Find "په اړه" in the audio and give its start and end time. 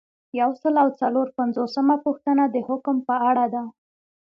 3.07-3.45